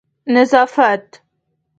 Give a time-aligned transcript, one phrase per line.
[0.27, 1.21] نظافت